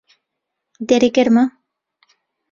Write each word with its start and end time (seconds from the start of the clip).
دەرێ 0.87 1.09
گەرمە؟ 1.15 1.43